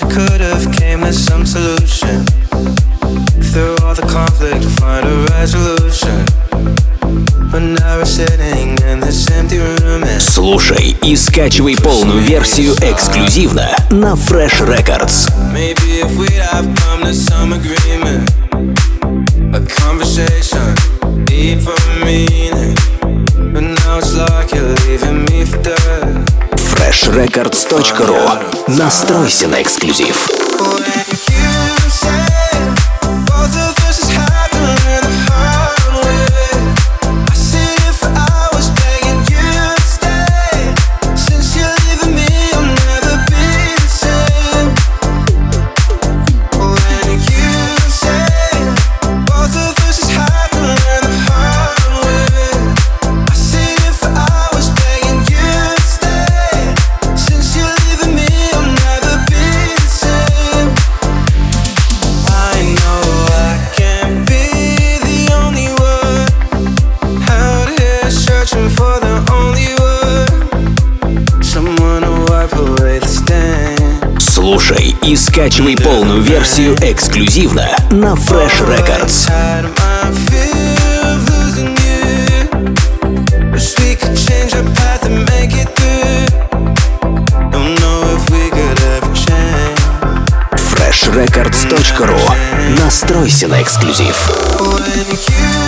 [0.14, 2.24] could have came to some solution.
[3.52, 6.24] Through all the conflict, find a resolution.
[7.50, 13.68] But now we're sitting in this empty room and Слушай и скачивай полную версию эксклюзивно
[13.90, 15.30] на Fresh Records.
[15.52, 18.30] maybe if we'd have come to some agreement,
[19.54, 20.74] a conversation
[21.24, 22.74] deep for meaning.
[23.52, 26.49] But now it's like you're leaving me for dead.
[26.81, 30.50] freshrecords.ru Настройся на эксклюзив.
[74.51, 79.31] Слушай и скачивай полную версию эксклюзивно на Fresh Records.
[90.53, 92.19] FreshRecords.ru
[92.83, 94.17] Настройся на эксклюзив.
[94.59, 95.60] When you